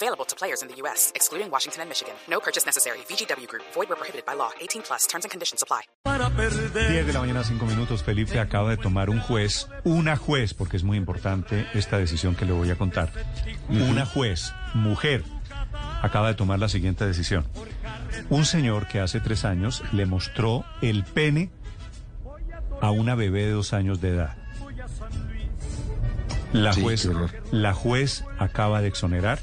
Available 0.00 0.24
to 0.26 0.36
players 0.36 0.62
in 0.62 0.68
the 0.68 0.76
U.S., 0.82 1.10
excluding 1.16 1.50
Washington 1.50 1.82
and 1.82 1.88
Michigan. 1.90 2.14
No 2.30 2.38
purchase 2.38 2.64
necessary. 2.64 2.98
VGW 3.10 3.48
Group. 3.48 3.64
Void 3.74 3.88
where 3.88 3.96
prohibited 3.96 4.24
by 4.24 4.34
law. 4.36 4.50
18 4.60 4.82
plus. 4.82 5.08
Terms 5.08 5.24
and 5.24 5.30
conditions 5.32 5.60
apply. 5.60 5.82
10 6.04 7.06
de 7.06 7.12
la 7.12 7.18
mañana, 7.20 7.42
5 7.42 7.66
minutos. 7.66 8.04
Felipe 8.04 8.38
acaba 8.38 8.70
de 8.70 8.76
tomar 8.76 9.10
un 9.10 9.18
juez, 9.18 9.66
una 9.82 10.16
juez, 10.16 10.54
porque 10.54 10.76
es 10.76 10.84
muy 10.84 10.96
importante 10.96 11.66
esta 11.74 11.98
decisión 11.98 12.36
que 12.36 12.44
le 12.44 12.52
voy 12.52 12.70
a 12.70 12.76
contar. 12.76 13.10
Una 13.68 14.06
juez, 14.06 14.52
mujer, 14.74 15.24
acaba 16.00 16.28
de 16.28 16.34
tomar 16.34 16.60
la 16.60 16.68
siguiente 16.68 17.04
decisión. 17.04 17.44
Un 18.30 18.44
señor 18.44 18.86
que 18.86 19.00
hace 19.00 19.18
tres 19.18 19.44
años 19.44 19.82
le 19.92 20.06
mostró 20.06 20.64
el 20.80 21.02
pene 21.02 21.50
a 22.80 22.92
una 22.92 23.16
bebé 23.16 23.46
de 23.46 23.50
dos 23.52 23.72
años 23.72 24.00
de 24.00 24.10
edad. 24.10 24.36
La 26.52 26.72
Sí, 26.72 26.82
juez, 26.82 27.04
horror. 27.06 27.30
la 27.50 27.74
juez 27.74 28.22
acaba 28.38 28.80
de 28.80 28.86
exonerar. 28.88 29.40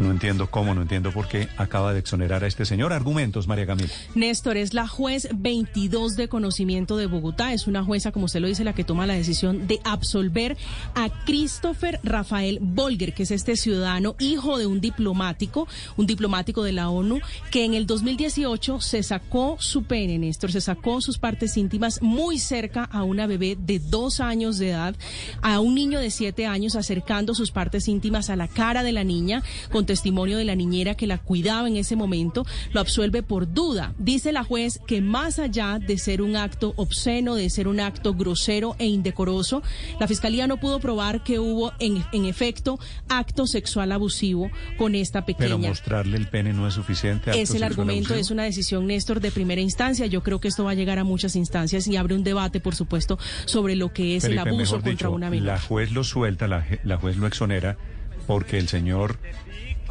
No 0.00 0.10
entiendo 0.10 0.50
cómo, 0.50 0.74
no 0.74 0.82
entiendo 0.82 1.12
por 1.12 1.28
qué 1.28 1.48
acaba 1.56 1.92
de 1.92 2.00
exonerar 2.00 2.44
a 2.44 2.46
este 2.46 2.64
señor. 2.64 2.92
Argumentos, 2.92 3.46
María 3.46 3.66
Camila. 3.66 3.88
Néstor 4.14 4.56
es 4.56 4.74
la 4.74 4.88
juez 4.88 5.28
22 5.34 6.16
de 6.16 6.28
conocimiento 6.28 6.96
de 6.96 7.06
Bogotá. 7.06 7.52
Es 7.52 7.66
una 7.66 7.84
jueza, 7.84 8.10
como 8.10 8.26
usted 8.26 8.40
lo 8.40 8.48
dice, 8.48 8.64
la 8.64 8.74
que 8.74 8.84
toma 8.84 9.06
la 9.06 9.14
decisión 9.14 9.66
de 9.66 9.80
absolver 9.84 10.56
a 10.94 11.08
Christopher 11.24 12.00
Rafael 12.02 12.58
Bolger, 12.60 13.14
que 13.14 13.22
es 13.22 13.30
este 13.30 13.56
ciudadano, 13.56 14.16
hijo 14.18 14.58
de 14.58 14.66
un 14.66 14.80
diplomático, 14.80 15.68
un 15.96 16.06
diplomático 16.06 16.62
de 16.62 16.72
la 16.72 16.88
ONU, 16.88 17.20
que 17.50 17.64
en 17.64 17.74
el 17.74 17.86
2018 17.86 18.80
se 18.80 19.02
sacó 19.02 19.56
su 19.60 19.84
pene, 19.84 20.18
Néstor, 20.18 20.50
se 20.50 20.60
sacó 20.60 21.00
sus 21.00 21.18
partes 21.18 21.56
íntimas 21.56 22.02
muy 22.02 22.38
cerca 22.38 22.84
a 22.84 23.04
una 23.04 23.26
bebé 23.26 23.56
de 23.58 23.78
dos 23.78 24.20
años 24.20 24.58
de 24.58 24.70
edad, 24.70 24.96
a 25.42 25.60
un 25.60 25.74
niño 25.74 26.00
de 26.00 26.10
siete 26.10 26.46
años, 26.46 26.76
acercando 26.76 27.34
sus 27.34 27.50
partes 27.50 27.88
íntimas 27.88 28.30
a 28.30 28.36
la 28.36 28.48
cara 28.48 28.82
de 28.82 28.92
la 28.92 29.04
niña, 29.04 29.42
con 29.70 29.83
testimonio 29.86 30.38
de 30.38 30.44
la 30.44 30.54
niñera 30.54 30.94
que 30.94 31.06
la 31.06 31.18
cuidaba 31.18 31.68
en 31.68 31.76
ese 31.76 31.96
momento, 31.96 32.46
lo 32.72 32.80
absuelve 32.80 33.22
por 33.22 33.52
duda. 33.52 33.94
Dice 33.98 34.32
la 34.32 34.44
juez 34.44 34.80
que 34.86 35.00
más 35.00 35.38
allá 35.38 35.78
de 35.78 35.98
ser 35.98 36.22
un 36.22 36.36
acto 36.36 36.74
obsceno, 36.76 37.34
de 37.34 37.50
ser 37.50 37.68
un 37.68 37.80
acto 37.80 38.14
grosero 38.14 38.76
e 38.78 38.86
indecoroso, 38.86 39.62
la 40.00 40.08
fiscalía 40.08 40.46
no 40.46 40.58
pudo 40.58 40.80
probar 40.80 41.22
que 41.24 41.38
hubo 41.38 41.72
en, 41.78 42.04
en 42.12 42.24
efecto 42.24 42.78
acto 43.08 43.46
sexual 43.46 43.92
abusivo 43.92 44.50
con 44.78 44.94
esta 44.94 45.24
Pero 45.24 45.38
pequeña. 45.38 45.68
mostrarle 45.68 46.16
el 46.16 46.28
pene 46.28 46.52
no 46.52 46.66
es 46.66 46.74
suficiente. 46.74 47.40
Es 47.40 47.54
el 47.54 47.62
argumento, 47.62 48.08
abusivo. 48.14 48.20
es 48.20 48.30
una 48.30 48.44
decisión, 48.44 48.86
Néstor, 48.86 49.20
de 49.20 49.30
primera 49.30 49.60
instancia. 49.60 50.06
Yo 50.06 50.22
creo 50.22 50.40
que 50.40 50.48
esto 50.48 50.64
va 50.64 50.72
a 50.72 50.74
llegar 50.74 50.98
a 50.98 51.04
muchas 51.04 51.36
instancias 51.36 51.86
y 51.86 51.96
abre 51.96 52.14
un 52.14 52.24
debate, 52.24 52.60
por 52.60 52.74
supuesto, 52.74 53.18
sobre 53.44 53.76
lo 53.76 53.92
que 53.92 54.16
es 54.16 54.24
el 54.24 54.38
abuso 54.38 54.74
contra 54.74 54.90
dicho, 54.90 55.10
una 55.10 55.30
menor. 55.30 55.46
La 55.46 55.60
juez 55.60 55.92
lo 55.92 56.04
suelta, 56.04 56.48
la, 56.48 56.66
la 56.84 56.96
juez 56.96 57.16
lo 57.16 57.26
exonera 57.26 57.76
porque 58.26 58.58
el 58.58 58.68
señor 58.68 59.18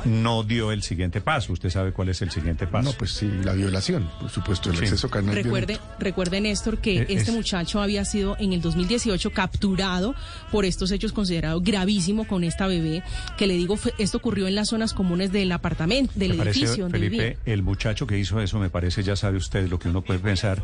no 0.05 0.44
dio 0.44 0.72
el 0.72 0.83
siguiente 0.83 1.22
paso. 1.22 1.53
Usted 1.53 1.69
sabe 1.69 1.91
cuál 1.94 2.09
es 2.09 2.22
el 2.22 2.31
siguiente 2.31 2.67
paso. 2.67 2.91
No, 2.91 2.97
pues 2.97 3.11
sí, 3.13 3.30
la 3.44 3.53
violación, 3.53 4.09
por 4.19 4.30
supuesto, 4.30 4.69
el 4.69 4.77
Sí. 4.77 4.83
acceso 4.83 5.09
carnal. 5.09 5.35
Recuerde, 5.35 5.73
violento. 5.73 5.95
recuerde, 6.00 6.41
Néstor, 6.41 6.80
que 6.80 6.97
Eh, 7.00 7.05
este 7.09 7.31
es- 7.31 7.33
muchacho 7.33 7.81
había 7.81 8.03
sido 8.05 8.35
en 8.39 8.53
el 8.53 8.61
2018 8.61 9.31
capturado 9.31 10.16
por 10.52 10.66
estos 10.66 10.91
hechos 10.91 11.13
considerados 11.13 11.63
gravísimos 11.63 12.27
con 12.27 12.44
esta 12.44 12.68
bebé, 12.68 13.03
que 13.38 13.47
le 13.47 13.53
digo, 13.56 13.78
fue- 13.78 13.94
esto 13.97 14.18
ocurrió 14.18 14.47
en 14.47 14.56
las 14.56 14.69
zonas 14.69 14.94
comunes 14.94 15.31
del 15.31 15.51
apartamento, 15.51 16.12
del 16.16 16.31
Me 16.31 16.38
parece, 16.38 16.59
edificio 16.59 16.84
donde 16.85 17.00
vivía. 17.00 17.22
Felipe, 17.22 17.39
el 17.51 17.63
muchacho 17.63 18.06
que 18.07 18.18
hizo 18.18 18.39
eso, 18.41 18.59
me 18.59 18.69
parece, 18.69 19.03
ya 19.03 19.16
sabe 19.16 19.38
usted 19.38 19.69
lo 19.69 19.79
que 19.79 19.89
uno 19.89 20.01
puede 20.01 20.19
pensar, 20.19 20.62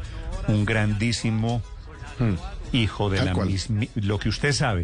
un 0.48 0.66
grandísimo 0.66 1.62
hijo 2.74 3.10
de 3.10 3.18
Tal 3.18 3.26
la 3.28 3.34
cual. 3.34 3.50
misma, 3.50 3.86
lo 3.96 4.20
que 4.20 4.30
usted 4.30 4.52
sabe. 4.52 4.84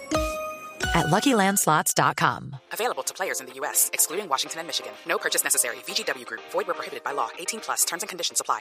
at 0.93 1.07
LuckyLandSlots.com. 1.07 2.55
Available 2.73 3.03
to 3.03 3.13
players 3.13 3.39
in 3.39 3.47
the 3.47 3.53
U.S., 3.61 3.89
excluding 3.93 4.27
Washington 4.29 4.59
and 4.59 4.67
Michigan. 4.67 4.91
No 5.07 5.17
purchase 5.17 5.43
necessary. 5.43 5.77
VGW 5.87 6.25
Group. 6.25 6.41
Void 6.51 6.67
where 6.67 6.75
prohibited 6.75 7.03
by 7.03 7.11
law. 7.13 7.29
18 7.39 7.59
plus. 7.61 7.85
Terms 7.85 8.03
and 8.03 8.09
conditions 8.09 8.39
apply. 8.41 8.59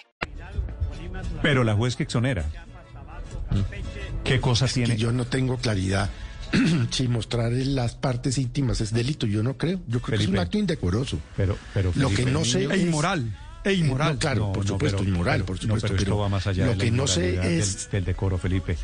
pero 1.42 1.64
la 1.64 1.74
juez 1.74 1.96
que 1.96 2.04
exonera. 2.04 2.44
¿Qué 4.24 4.40
cosa 4.40 4.66
Es 4.66 4.74
que 4.74 4.84
tiene? 4.84 4.96
yo 4.96 5.12
no 5.12 5.24
tengo 5.26 5.56
claridad 5.56 6.08
si 6.90 7.08
mostrar 7.08 7.52
las 7.52 7.94
partes 7.94 8.38
íntimas 8.38 8.80
es 8.80 8.92
delito. 8.92 9.26
Yo 9.26 9.42
no 9.42 9.56
creo. 9.56 9.80
Yo 9.88 10.00
creo 10.00 10.02
que 10.02 10.14
es 10.14 10.20
Felipe. 10.22 10.32
un 10.32 10.38
acto 10.38 10.58
indecoroso. 10.58 11.18
Pero, 11.36 11.56
pero 11.74 11.92
Lo 11.96 12.08
Felipe, 12.10 12.24
que 12.24 12.30
no 12.30 12.44
sé 12.44 12.64
E 12.64 12.74
es- 12.74 12.80
inmoral. 12.82 13.36
E 13.64 13.70
Eh, 13.70 13.74
inmoral. 13.74 14.14
no, 14.14 14.18
claro, 14.18 14.40
No, 14.46 14.52
por 14.52 14.64
no, 14.64 14.68
supuesto, 14.68 14.98
pero- 14.98 15.08
inmoral, 15.10 15.34
pero- 15.40 15.46
por 15.46 15.56
no, 15.56 15.62
supuesto. 15.62 15.88
pero 15.88 15.98
esto 16.00 16.18
va 16.18 16.28
más 16.28 16.46
allá 16.46 16.64
lo 16.64 16.70
de 16.72 16.76
la 16.76 16.84
que 16.84 16.90
no 16.90 17.06
sé 17.06 17.20
inmoralidad 17.30 17.42
del- 17.42 17.60
es 17.60 17.90
del, 17.90 18.04
decoro, 18.04 18.38
Felipe. 18.38 18.76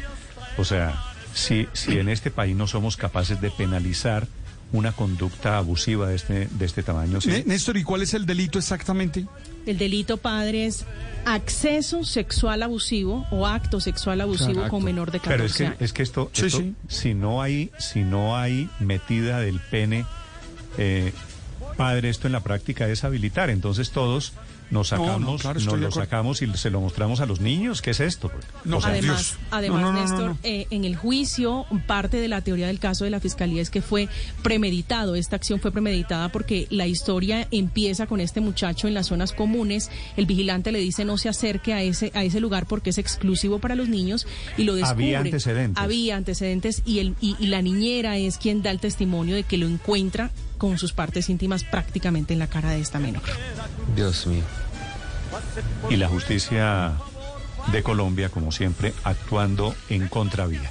O 0.59 0.65
sea, 0.65 1.03
si, 1.37 1.69
si 1.75 1.99
en 1.99 2.09
este 2.09 2.31
país 2.31 2.57
no 2.57 2.67
somos 2.67 2.97
capaces 2.97 3.41
de 3.41 3.51
penalizar 3.51 4.27
una 4.73 4.91
conducta 4.93 5.59
abusiva 5.59 6.09
de 6.09 6.17
este, 6.17 6.49
de 6.51 6.65
este 6.65 6.83
tamaño, 6.83 7.19
Néstor, 7.45 7.77
¿y 7.77 7.85
cuál 7.85 8.03
es 8.03 8.15
el 8.15 8.27
delito 8.27 8.59
exactamente? 8.59 9.27
El 9.65 9.79
delito, 9.79 10.17
padre, 10.17 10.67
es 10.67 10.85
acceso 11.25 12.05
sexual 12.05 12.63
abusivo 12.63 13.27
o 13.31 13.47
acto 13.47 13.81
sexual 13.81 14.21
abusivo 14.21 14.67
con 14.69 14.83
menor 14.83 15.11
de 15.13 15.19
14 15.21 15.37
Pero 15.37 15.45
es 15.47 15.57
que, 15.57 15.67
años. 15.67 15.77
es 15.81 15.93
que 15.93 16.03
esto, 16.03 16.31
Sí, 16.33 16.47
esto, 16.47 16.59
sí. 16.59 16.75
si 16.89 17.15
no 17.15 17.43
hay, 17.43 17.71
si 17.79 18.03
no 18.03 18.37
hay 18.37 18.69
metida 18.81 19.39
del 19.41 19.61
pene, 19.61 20.05
eh, 20.79 21.13
padre, 21.77 22.09
esto 22.09 22.27
en 22.27 22.33
la 22.33 22.41
práctica 22.41 22.89
es 22.89 23.05
habilitar. 23.05 23.51
Entonces 23.51 23.91
todos 23.91 24.33
nos 24.69 24.91
No, 24.91 24.99
no, 24.99 25.05
sacamos, 25.07 25.43
claro, 25.43 25.61
nos 25.61 25.79
lo 25.79 25.91
sacamos 25.93 26.43
y 26.43 26.53
se 26.55 26.71
lo 26.71 26.81
mostramos 26.81 27.21
a 27.21 27.27
los 27.27 27.41
niños. 27.41 27.83
¿Qué 27.83 27.91
es 27.93 28.01
esto? 28.01 28.33
No, 28.65 28.79
O 28.79 28.81
sea, 28.81 28.91
Además, 28.91 29.37
además 29.53 29.81
No, 29.81 29.93
no, 29.93 29.93
no, 29.93 29.99
no, 29.99 30.03
Néstor, 30.03 30.29
no. 30.31 30.39
eh, 30.43 30.67
en 30.71 30.85
el 30.85 30.97
juicio, 30.97 31.67
parte 31.87 32.17
de 32.17 32.27
la 32.27 32.41
teoría 32.41 32.67
del 32.67 32.81
caso 32.81 33.05
de 33.05 33.11
la 33.11 33.21
fiscalía 33.21 33.63
es 33.63 33.71
que 33.71 33.81
fue 33.81 34.09
premeditado. 34.43 35.15
Esta 35.15 35.37
acción 35.37 35.61
fue 35.61 35.71
premeditada 35.71 36.31
porque 36.31 36.67
la 36.71 36.87
historia 36.89 37.47
empieza 37.53 38.07
con 38.09 38.21
este 38.21 38.41
muchacho 38.41 38.89
en 38.89 38.95
las 38.95 39.07
zonas 39.07 39.33
comunes. 39.33 39.91
El 40.17 40.27
vigilante 40.27 40.73
le 40.73 40.81
dice 40.81 41.05
no 41.05 41.17
se 41.17 41.29
acerque 41.29 41.73
a 41.73 41.83
ese 41.83 42.11
a 42.15 42.25
ese 42.25 42.41
lugar 42.41 42.67
porque 42.67 42.91
es 42.91 42.99
exclusivo 42.99 43.61
para 43.61 43.77
los 43.77 43.89
niños 43.89 44.27
y 44.57 44.65
lo 44.65 44.75
descubre. 44.75 45.05
Había 45.07 45.19
antecedentes. 45.21 45.83
Había 45.83 46.17
antecedentes 46.17 46.83
y 46.85 46.99
el 46.99 47.15
y, 47.21 47.37
y 47.39 47.47
la 47.47 47.63
niñera 47.63 48.17
es 48.17 48.37
quien 48.39 48.63
da 48.63 48.73
el 48.73 48.81
testimonio 48.81 49.37
de 49.37 49.45
que 49.45 49.59
lo 49.59 49.67
encuentra 49.69 50.31
con 50.59 50.79
sus 50.79 50.93
partes 50.95 51.29
íntimas 51.29 51.65
prácticamente 51.71 52.33
en 52.33 52.39
la 52.39 52.47
cara 52.47 52.71
de 52.71 52.81
esta 52.81 52.99
menor. 52.99 53.23
Dios 53.95 54.27
mío. 54.27 54.45
y 55.91 55.97
la 55.97 56.09
justicia 56.09 56.93
de 57.73 57.83
Colombia, 57.83 58.29
como 58.29 58.53
siempre, 58.53 58.95
actuando 59.05 59.75
en 59.89 60.09
contravía. 60.09 60.71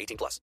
18 0.01 0.17
plus. 0.17 0.39